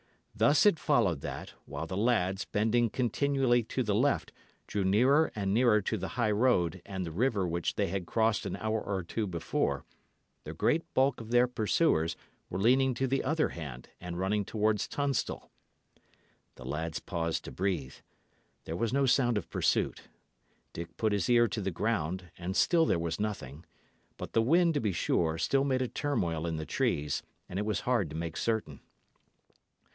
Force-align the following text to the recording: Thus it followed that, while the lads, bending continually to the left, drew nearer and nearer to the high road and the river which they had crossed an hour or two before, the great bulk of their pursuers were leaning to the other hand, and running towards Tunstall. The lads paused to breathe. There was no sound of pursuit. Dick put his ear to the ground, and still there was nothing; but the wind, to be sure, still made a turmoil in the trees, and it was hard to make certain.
Thus 0.33 0.65
it 0.65 0.79
followed 0.79 1.21
that, 1.21 1.53
while 1.67 1.85
the 1.85 1.95
lads, 1.95 2.45
bending 2.45 2.89
continually 2.89 3.61
to 3.65 3.83
the 3.83 3.93
left, 3.93 4.31
drew 4.65 4.83
nearer 4.83 5.31
and 5.35 5.53
nearer 5.53 5.83
to 5.83 5.97
the 5.99 6.07
high 6.17 6.31
road 6.31 6.81
and 6.83 7.05
the 7.05 7.11
river 7.11 7.47
which 7.47 7.75
they 7.75 7.85
had 7.89 8.07
crossed 8.07 8.47
an 8.47 8.55
hour 8.55 8.81
or 8.81 9.03
two 9.03 9.27
before, 9.27 9.85
the 10.43 10.55
great 10.55 10.91
bulk 10.95 11.21
of 11.21 11.29
their 11.29 11.45
pursuers 11.45 12.15
were 12.49 12.57
leaning 12.57 12.95
to 12.95 13.05
the 13.05 13.23
other 13.23 13.49
hand, 13.49 13.89
and 13.99 14.17
running 14.17 14.43
towards 14.43 14.87
Tunstall. 14.87 15.51
The 16.55 16.65
lads 16.65 16.99
paused 16.99 17.43
to 17.45 17.51
breathe. 17.51 17.93
There 18.63 18.75
was 18.77 18.91
no 18.91 19.05
sound 19.05 19.37
of 19.37 19.51
pursuit. 19.51 20.09
Dick 20.73 20.97
put 20.97 21.13
his 21.13 21.29
ear 21.29 21.47
to 21.49 21.61
the 21.61 21.69
ground, 21.69 22.31
and 22.39 22.55
still 22.55 22.87
there 22.87 22.97
was 22.97 23.19
nothing; 23.19 23.63
but 24.17 24.33
the 24.33 24.41
wind, 24.41 24.73
to 24.73 24.81
be 24.81 24.93
sure, 24.93 25.37
still 25.37 25.63
made 25.63 25.83
a 25.83 25.87
turmoil 25.87 26.47
in 26.47 26.55
the 26.55 26.65
trees, 26.65 27.21
and 27.47 27.59
it 27.59 27.65
was 27.67 27.81
hard 27.81 28.09
to 28.09 28.15
make 28.15 28.35
certain. 28.35 28.79